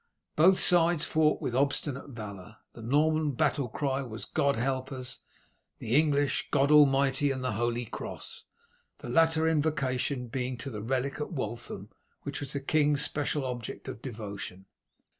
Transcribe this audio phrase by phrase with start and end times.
[0.35, 2.57] Both sides fought with obstinate valour.
[2.73, 5.19] The Norman battle cry was "God help us!"
[5.77, 8.45] the English "God Almighty and the Holy Cross!"
[8.97, 11.89] The latter invocation being to the relic at Waltham,
[12.23, 14.65] which was the king's special object of devotion.